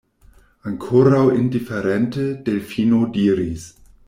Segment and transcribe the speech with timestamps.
[0.69, 3.71] Ankoraŭ indiferente, Delfino diris: